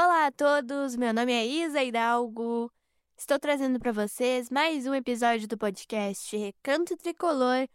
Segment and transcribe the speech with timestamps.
[0.00, 2.70] Olá a todos, meu nome é Isa Hidalgo.
[3.16, 7.66] Estou trazendo para vocês mais um episódio do podcast Recanto Tricolor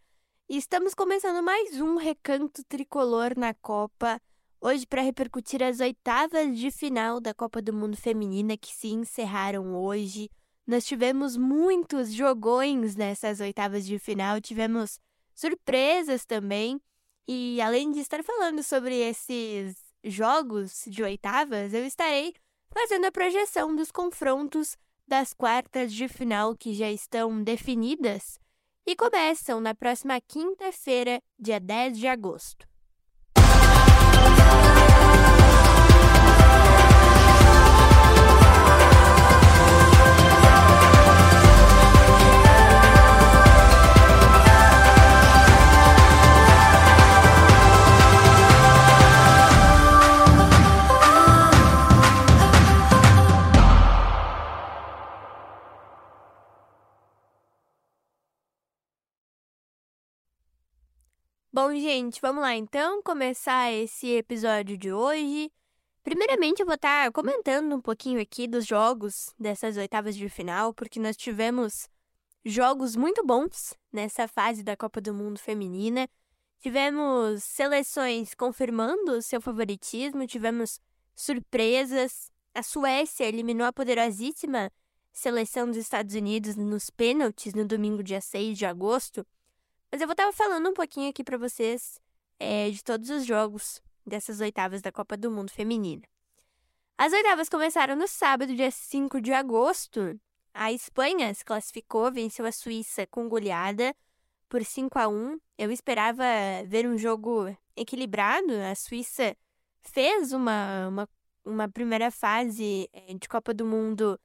[0.48, 4.18] e estamos começando mais um Recanto Tricolor na Copa.
[4.58, 9.76] Hoje para repercutir as oitavas de final da Copa do Mundo Feminina que se encerraram
[9.76, 10.30] hoje.
[10.66, 14.98] Nós tivemos muitos jogões nessas oitavas de final, tivemos
[15.34, 16.80] surpresas também.
[17.28, 22.34] E além de estar falando sobre esses jogos de oitavas, eu estarei
[22.70, 28.38] fazendo a projeção dos confrontos das quartas de final que já estão definidas
[28.86, 32.66] e começam na próxima quinta-feira, dia 10 de agosto.
[61.66, 65.50] Bom, gente, vamos lá então começar esse episódio de hoje.
[66.02, 71.00] Primeiramente, eu vou estar comentando um pouquinho aqui dos jogos dessas oitavas de final, porque
[71.00, 71.88] nós tivemos
[72.44, 76.06] jogos muito bons nessa fase da Copa do Mundo Feminina.
[76.60, 80.78] Tivemos seleções confirmando seu favoritismo, tivemos
[81.14, 82.30] surpresas.
[82.54, 84.70] A Suécia eliminou a poderosíssima
[85.10, 89.26] seleção dos Estados Unidos nos pênaltis no domingo, dia 6 de agosto.
[89.94, 92.00] Mas eu vou estar falando um pouquinho aqui para vocês
[92.40, 96.02] é, de todos os jogos dessas oitavas da Copa do Mundo Feminina.
[96.98, 100.18] As oitavas começaram no sábado, dia 5 de agosto.
[100.52, 103.94] A Espanha se classificou, venceu a Suíça com goleada
[104.48, 105.38] por 5 a 1.
[105.56, 106.24] Eu esperava
[106.66, 108.52] ver um jogo equilibrado.
[108.68, 109.36] A Suíça
[109.80, 111.08] fez uma, uma,
[111.44, 114.18] uma primeira fase é, de Copa do Mundo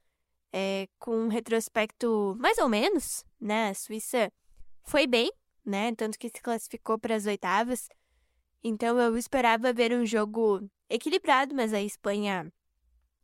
[0.52, 3.68] é, com um retrospecto mais ou menos, né?
[3.68, 4.32] A Suíça
[4.82, 5.30] foi bem,
[5.64, 5.94] né?
[5.94, 7.88] Tanto que se classificou para as oitavas.
[8.62, 12.52] Então eu esperava ver um jogo equilibrado, mas a Espanha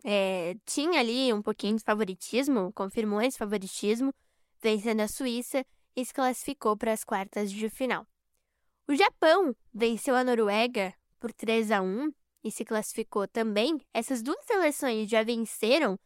[0.04, 4.14] é, tinha ali um pouquinho de favoritismo, confirmou esse favoritismo,
[4.62, 5.64] vencendo a Suíça
[5.94, 8.06] e se classificou para as quartas de final.
[8.88, 12.12] O Japão venceu a Noruega por 3 a 1
[12.44, 13.80] e se classificou também.
[13.92, 15.98] Essas duas seleções já venceram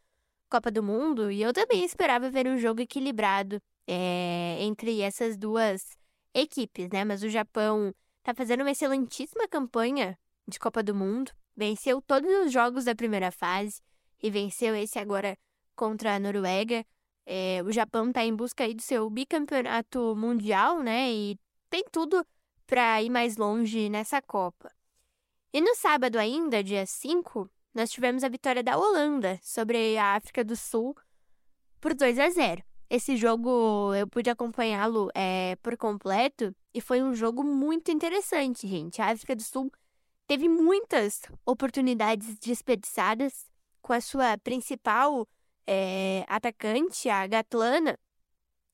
[0.49, 5.97] Copa do Mundo e eu também esperava ver um jogo equilibrado é, entre essas duas
[6.35, 7.05] equipes, né?
[7.05, 12.53] Mas o Japão está fazendo uma excelentíssima campanha de Copa do Mundo, venceu todos os
[12.53, 13.81] jogos da primeira fase
[14.23, 15.37] e venceu esse agora
[15.75, 16.85] contra a Noruega.
[17.27, 21.11] É, o Japão está em busca aí do seu bicampeonato mundial, né?
[21.13, 21.39] E
[21.69, 22.25] tem tudo
[22.67, 24.71] para ir mais longe nessa Copa.
[25.53, 30.45] E no sábado ainda, dia 5, nós tivemos a vitória da Holanda sobre a África
[30.45, 30.97] do Sul
[31.81, 32.70] por 2 a 0.
[32.91, 39.01] Esse jogo eu pude acompanhá-lo é, por completo e foi um jogo muito interessante, gente.
[39.01, 39.71] A África do Sul
[40.27, 43.49] teve muitas oportunidades desperdiçadas
[43.81, 45.29] com a sua principal
[45.65, 47.97] é, atacante, a Gatlana,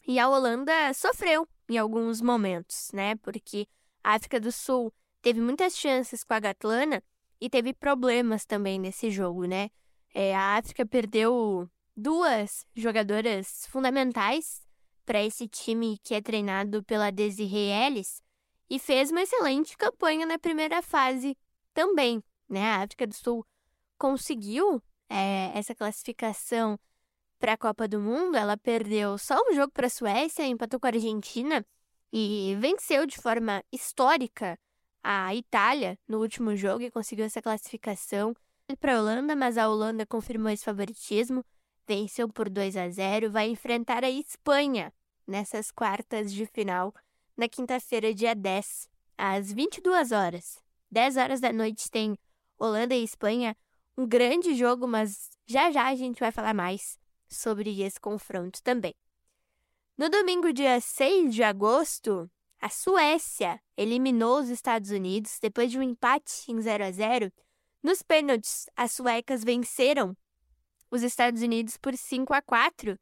[0.06, 3.16] e a Holanda sofreu em alguns momentos, né?
[3.16, 3.66] Porque
[4.03, 4.91] a África do Sul
[5.21, 7.03] teve muitas chances com a Gatlana
[7.38, 9.69] e teve problemas também nesse jogo, né?
[10.15, 14.62] É, a África perdeu duas jogadoras fundamentais
[15.05, 18.21] para esse time que é treinado pela Desiree Ellis
[18.69, 21.37] e fez uma excelente campanha na primeira fase
[21.73, 22.23] também.
[22.49, 22.62] Né?
[22.62, 23.47] A África do Sul
[23.97, 26.79] conseguiu é, essa classificação
[27.39, 28.37] para a Copa do Mundo.
[28.37, 31.65] Ela perdeu só um jogo para a Suécia, empatou com a Argentina
[32.13, 34.59] e venceu de forma histórica
[35.03, 38.34] a Itália no último jogo e conseguiu essa classificação
[38.81, 41.45] para a Holanda, mas a Holanda confirmou esse favoritismo
[41.87, 44.93] venceu por 2 a 0, vai enfrentar a Espanha
[45.27, 46.95] nessas quartas de final
[47.37, 50.63] na quinta-feira, dia 10, às 22 horas.
[50.91, 52.17] 10 horas da noite tem
[52.59, 53.57] Holanda e Espanha,
[53.97, 58.95] um grande jogo, mas já já a gente vai falar mais sobre esse confronto também.
[59.97, 65.83] No domingo, dia 6 de agosto, a Suécia eliminou os Estados Unidos depois de um
[65.83, 67.33] empate em 0 a 0.
[67.83, 70.16] Nos pênaltis, as suecas venceram
[70.91, 72.98] os Estados Unidos por 5 a 4.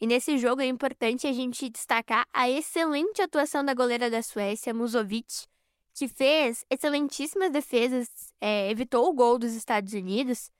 [0.00, 4.74] E nesse jogo é importante a gente destacar a excelente atuação da goleira da Suécia,
[4.74, 5.46] Musovic,
[5.94, 8.08] que fez excelentíssimas defesas,
[8.40, 10.50] é, evitou o gol dos Estados Unidos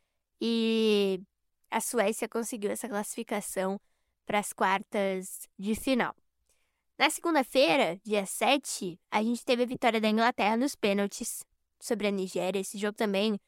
[0.41, 1.21] e
[1.71, 3.81] a Suécia conseguiu essa classificação
[4.25, 6.15] para as quartas de final.
[6.97, 11.45] Na segunda-feira, dia 7, a gente teve a vitória da Inglaterra nos pênaltis
[11.81, 12.61] sobre a Nigéria.
[12.61, 13.39] Esse jogo também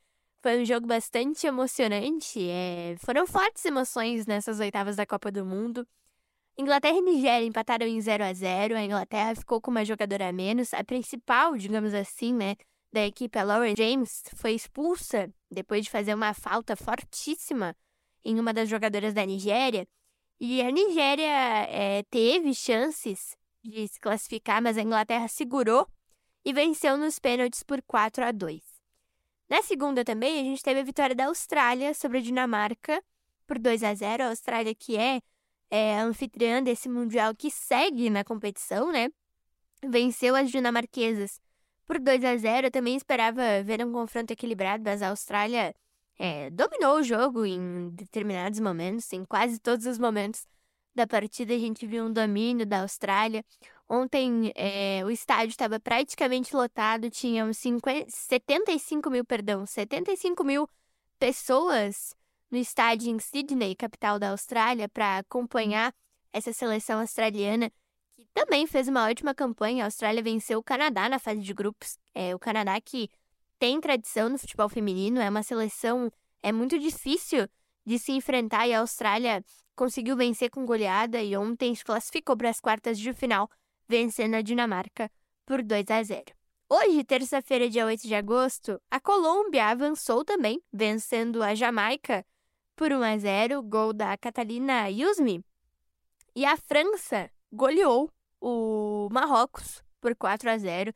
[0.46, 2.38] Foi um jogo bastante emocionante.
[2.48, 2.94] É...
[3.00, 5.84] Foram fortes emoções nessas oitavas da Copa do Mundo.
[6.56, 10.32] Inglaterra e Nigéria empataram em 0 a 0 A Inglaterra ficou com uma jogadora a
[10.32, 10.72] menos.
[10.72, 12.54] A principal, digamos assim, né,
[12.92, 17.74] da equipe, a Laura James, foi expulsa depois de fazer uma falta fortíssima
[18.24, 19.84] em uma das jogadoras da Nigéria.
[20.38, 21.26] E a Nigéria
[21.68, 25.88] é, teve chances de se classificar, mas a Inglaterra segurou
[26.44, 28.75] e venceu nos pênaltis por 4 a 2.
[29.48, 33.02] Na segunda também, a gente teve a vitória da Austrália sobre a Dinamarca
[33.46, 34.24] por 2 a 0.
[34.24, 35.20] A Austrália que é,
[35.70, 39.08] é anfitriã desse mundial que segue na competição, né?
[39.84, 41.40] Venceu as dinamarquesas
[41.86, 42.66] por 2 a 0.
[42.66, 45.74] Eu também esperava ver um confronto equilibrado, mas a Austrália
[46.18, 50.44] é, dominou o jogo em determinados momentos, em quase todos os momentos
[50.96, 53.44] da partida a gente viu um domínio da Austrália.
[53.88, 60.68] Ontem é, o estádio estava praticamente lotado, tinham 50, 75 mil, perdão, 75 mil
[61.18, 62.14] pessoas
[62.50, 65.94] no estádio em Sydney, capital da Austrália, para acompanhar
[66.32, 67.70] essa seleção australiana,
[68.16, 69.84] que também fez uma ótima campanha.
[69.84, 71.98] A Austrália venceu o Canadá na fase de grupos.
[72.14, 73.08] É, o Canadá que
[73.58, 76.10] tem tradição no futebol feminino, é uma seleção
[76.42, 77.48] é muito difícil
[77.86, 79.44] de se enfrentar e a Austrália
[79.76, 83.48] conseguiu vencer com goleada e ontem se classificou para as quartas de final,
[83.88, 85.10] vencendo a Dinamarca
[85.46, 86.24] por 2 a 0.
[86.68, 92.26] Hoje, terça-feira, dia 8 de agosto, a Colômbia avançou também, vencendo a Jamaica
[92.74, 95.44] por 1 a 0, gol da Catalina Yusmi.
[96.34, 98.10] E a França goleou
[98.40, 100.92] o Marrocos por 4 a 0.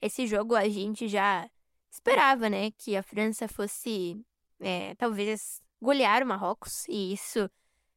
[0.00, 1.48] Esse jogo a gente já
[1.90, 4.18] esperava, né, que a França fosse
[4.58, 7.50] é, talvez golear o Marrocos, e isso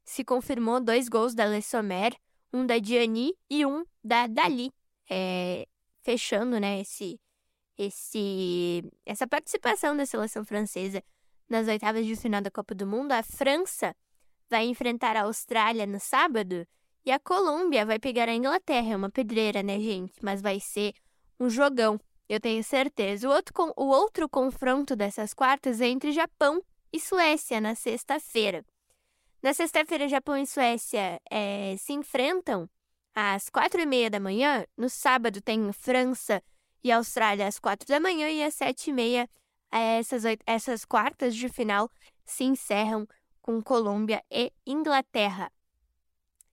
[0.03, 2.13] se confirmou dois gols da Le Sommer,
[2.51, 4.71] um da Diani e um da Dali,
[5.09, 5.67] é,
[6.01, 7.19] fechando né, esse,
[7.77, 11.03] esse, essa participação da seleção francesa
[11.49, 13.11] nas oitavas de final da Copa do Mundo.
[13.11, 13.95] A França
[14.49, 16.67] vai enfrentar a Austrália no sábado
[17.05, 18.93] e a Colômbia vai pegar a Inglaterra.
[18.93, 20.13] É uma pedreira, né, gente?
[20.21, 20.93] Mas vai ser
[21.39, 21.99] um jogão.
[22.29, 23.27] Eu tenho certeza.
[23.27, 26.61] O outro, o outro confronto dessas quartas é entre Japão
[26.93, 28.63] e Suécia na sexta-feira.
[29.41, 32.69] Na sexta-feira, Japão e Suécia é, se enfrentam
[33.13, 34.65] às quatro e meia da manhã.
[34.77, 36.41] No sábado tem França
[36.83, 39.27] e Austrália às quatro da manhã e às sete e meia
[39.71, 41.89] essas, essas quartas de final
[42.23, 43.07] se encerram
[43.41, 45.51] com Colômbia e Inglaterra.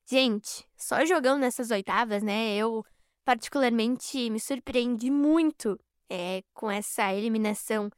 [0.06, 2.56] Gente, só jogando nessas oitavas, né?
[2.56, 2.84] Eu
[3.24, 5.78] particularmente me surpreendi muito
[6.08, 7.90] é, com essa eliminação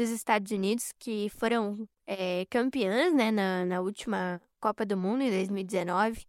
[0.00, 5.30] dos Estados Unidos, que foram é, campeãs né, na, na última Copa do Mundo, em
[5.30, 6.26] 2019.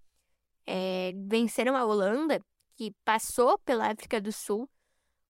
[0.67, 2.41] É, venceram a Holanda,
[2.75, 4.69] que passou pela África do Sul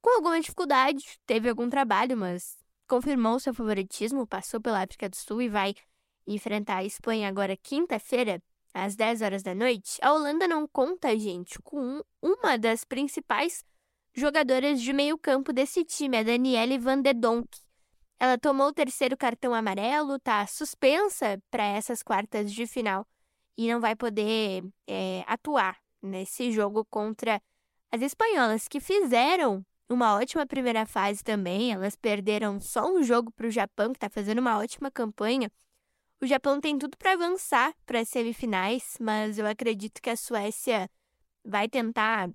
[0.01, 2.57] com alguma dificuldade, teve algum trabalho, mas
[2.87, 5.75] confirmou seu favoritismo, passou pela África do Sul e vai
[6.25, 8.41] enfrentar a Espanha agora quinta-feira
[8.73, 13.63] às 10 horas da noite, a Holanda não conta, gente, com uma das principais
[14.13, 17.47] jogadoras de meio campo desse time, a Danielle Van de Donk.
[18.21, 23.03] Ela tomou o terceiro cartão amarelo, tá suspensa para essas quartas de final
[23.57, 27.41] e não vai poder é, atuar nesse jogo contra
[27.91, 31.73] as espanholas, que fizeram uma ótima primeira fase também.
[31.73, 35.51] Elas perderam só um jogo para o Japão, que está fazendo uma ótima campanha.
[36.21, 40.87] O Japão tem tudo para avançar para as semifinais, mas eu acredito que a Suécia
[41.43, 42.29] vai tentar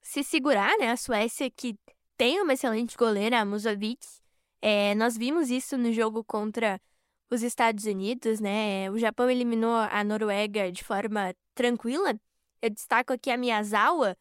[0.00, 0.90] se segurar, né?
[0.90, 1.78] A Suécia que
[2.16, 4.21] tem uma excelente goleira, a Musovic.
[4.62, 6.80] É, nós vimos isso no jogo contra
[7.28, 8.88] os Estados Unidos, né?
[8.90, 12.14] O Japão eliminou a Noruega de forma tranquila.
[12.62, 14.16] Eu destaco aqui a Miyazawa,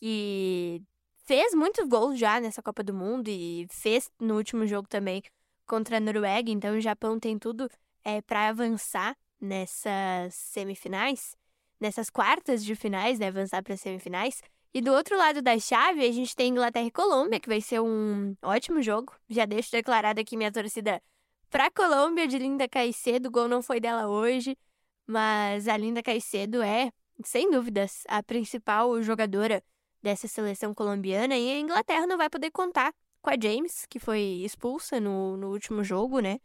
[0.00, 0.82] que
[1.24, 5.22] fez muitos gols já nessa Copa do Mundo e fez no último jogo também
[5.66, 6.50] contra a Noruega.
[6.50, 7.68] Então o Japão tem tudo
[8.02, 11.36] é, para avançar nessas semifinais,
[11.80, 14.42] nessas quartas de finais, né, avançar para semifinais.
[14.74, 17.80] E do outro lado da chave, a gente tem Inglaterra e Colômbia, que vai ser
[17.80, 19.14] um ótimo jogo.
[19.28, 21.00] Já deixo declarado aqui minha torcida
[21.48, 23.28] para Colômbia de Linda Caicedo.
[23.28, 24.58] O gol não foi dela hoje,
[25.06, 26.90] mas a Linda Caicedo é,
[27.24, 29.62] sem dúvidas, a principal jogadora
[30.02, 31.36] dessa seleção colombiana.
[31.36, 35.52] E a Inglaterra não vai poder contar com a James, que foi expulsa no, no
[35.52, 36.40] último jogo, né?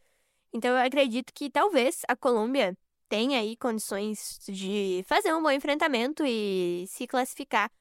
[0.53, 2.77] Então eu acredito que talvez a Colômbia
[3.09, 7.71] tenha aí condições de fazer um bom enfrentamento e se classificar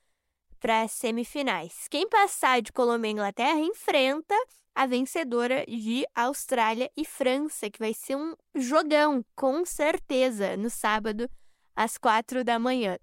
[0.59, 1.87] para as semifinais.
[1.89, 4.35] Quem passar de Colômbia e Inglaterra enfrenta
[4.75, 11.29] a vencedora de Austrália e França, que vai ser um jogão, com certeza, no sábado,
[11.75, 12.99] às quatro da manhã.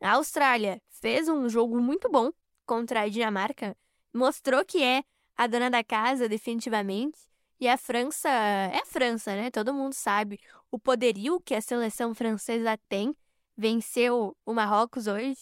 [0.00, 2.30] A Austrália fez um jogo muito bom
[2.66, 3.76] contra a Dinamarca,
[4.12, 5.02] mostrou que é
[5.36, 7.18] a dona da casa, definitivamente,
[7.60, 9.50] E a França é a França, né?
[9.50, 13.14] Todo mundo sabe o poderio que a seleção francesa tem.
[13.54, 15.36] Venceu o Marrocos hoje,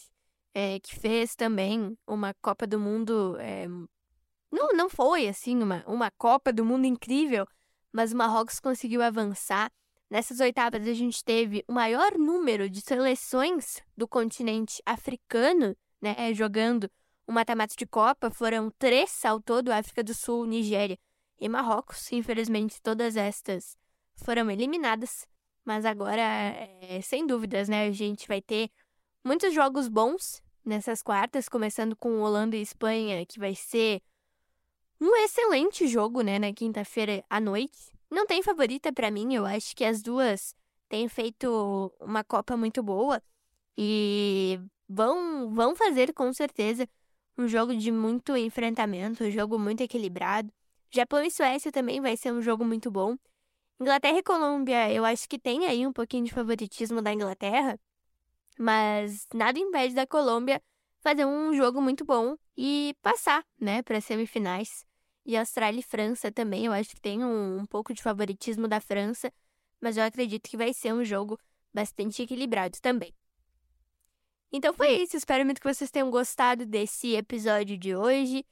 [0.54, 3.36] é, que fez também uma Copa do Mundo.
[3.38, 3.66] É,
[4.50, 7.46] não, não foi assim uma, uma Copa do Mundo incrível,
[7.92, 9.70] mas o Marrocos conseguiu avançar.
[10.10, 16.90] Nessas oitavas, a gente teve o maior número de seleções do continente africano né, jogando
[17.26, 18.30] o mata-mata de Copa.
[18.30, 20.98] Foram três ao todo: África do Sul, Nigéria
[21.38, 22.10] e Marrocos.
[22.12, 23.76] Infelizmente, todas estas
[24.16, 25.26] foram eliminadas.
[25.64, 28.70] Mas agora, é, sem dúvidas, né, a gente vai ter
[29.28, 34.00] muitos jogos bons nessas quartas, começando com Holanda e Espanha, que vai ser
[34.98, 37.92] um excelente jogo, né, na quinta-feira à noite.
[38.10, 40.54] Não tem favorita para mim, eu acho que as duas
[40.88, 43.22] têm feito uma Copa muito boa
[43.76, 44.58] e
[44.88, 46.88] vão, vão fazer com certeza
[47.36, 50.50] um jogo de muito enfrentamento, um jogo muito equilibrado.
[50.90, 53.14] Japão e Suécia também vai ser um jogo muito bom.
[53.78, 57.78] Inglaterra e Colômbia, eu acho que tem aí um pouquinho de favoritismo da Inglaterra,
[58.58, 60.60] mas nada impede da Colômbia
[61.00, 64.84] fazer um jogo muito bom e passar, né, para semifinais.
[65.24, 68.80] E Austrália e França também, eu acho que tem um, um pouco de favoritismo da
[68.80, 69.32] França,
[69.80, 71.38] mas eu acredito que vai ser um jogo
[71.72, 73.14] bastante equilibrado também.
[74.50, 78.44] Então foi isso, espero muito que vocês tenham gostado desse episódio de hoje.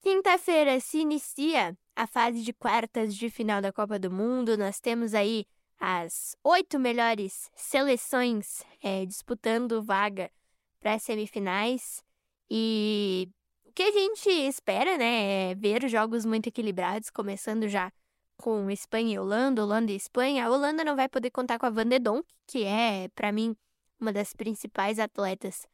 [0.00, 4.56] Quinta-feira se inicia a fase de quartas de final da Copa do Mundo.
[4.56, 5.44] Nós temos aí
[5.84, 10.30] as oito melhores seleções é, disputando vaga
[10.78, 12.04] para as semifinais.
[12.48, 13.28] E
[13.66, 17.92] o que a gente espera, né, é ver jogos muito equilibrados, começando já
[18.36, 20.46] com Espanha e Holanda, Holanda e Espanha.
[20.46, 23.56] A Holanda não vai poder contar com a Van de Donk, que é, para mim,
[23.98, 25.66] uma das principais atletas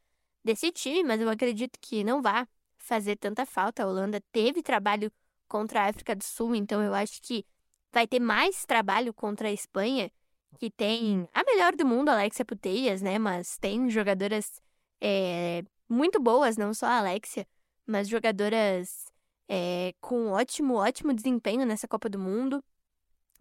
[0.43, 2.47] desse time, mas eu acredito que não vá
[2.79, 3.83] fazer tanta falta.
[3.83, 5.11] A Holanda teve trabalho
[5.47, 7.45] contra a África do Sul, então eu acho que
[7.91, 10.11] vai ter mais trabalho contra a Espanha,
[10.57, 13.17] que tem a melhor do mundo, Alexia Puteias, né?
[13.19, 14.61] Mas tem jogadoras
[15.01, 17.47] é, muito boas, não só a Alexia,
[17.85, 19.11] mas jogadoras
[19.47, 22.63] é, com ótimo, ótimo desempenho nessa Copa do Mundo.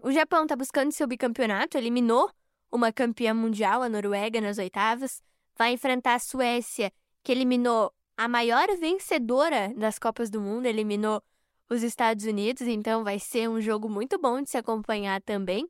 [0.00, 2.30] O Japão está buscando seu bicampeonato, eliminou
[2.70, 5.22] uma campeã mundial, a Noruega, nas oitavas.
[5.56, 11.22] Vai enfrentar a Suécia, que eliminou a maior vencedora das Copas do Mundo, eliminou
[11.68, 15.68] os Estados Unidos, então vai ser um jogo muito bom de se acompanhar também.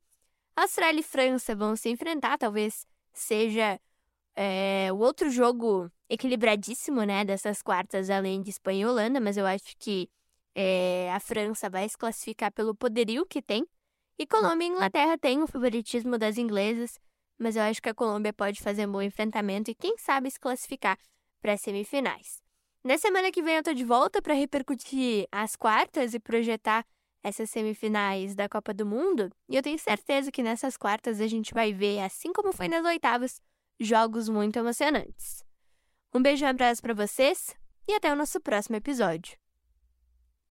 [0.55, 3.81] Austrália e França vão se enfrentar, talvez seja
[4.35, 9.47] é, o outro jogo equilibradíssimo, né, dessas quartas, além de Espanha e Holanda, mas eu
[9.47, 10.09] acho que
[10.55, 13.67] é, a França vai se classificar pelo poderio que tem
[14.19, 16.99] e Colômbia e Inglaterra têm o favoritismo das inglesas,
[17.39, 20.41] mas eu acho que a Colômbia pode fazer um bom enfrentamento e quem sabe se
[20.41, 20.99] classificar
[21.41, 22.43] para as semifinais.
[22.89, 26.87] Na semana que vem eu tô de volta para repercutir as quartas e projetar
[27.23, 31.53] essas semifinais da Copa do Mundo, e eu tenho certeza que nessas quartas a gente
[31.53, 33.43] vai ver, assim como foi nas oitavas,
[33.79, 35.45] jogos muito emocionantes.
[36.15, 37.55] Um beijo e um abraço para vocês
[37.87, 39.37] e até o nosso próximo episódio.